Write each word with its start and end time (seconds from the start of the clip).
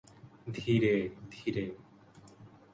ধীরে, 0.53 0.93
ধীরে। 1.31 1.65